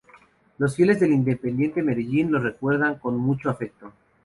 [0.57, 3.93] Los fieles del Independiente Medellín lo recuerdan con mucho afecto.